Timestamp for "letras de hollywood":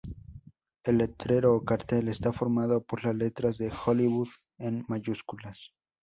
3.13-4.29